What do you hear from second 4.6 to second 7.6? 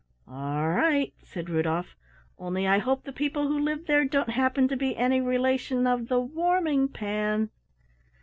to be any relation of the Warming pan."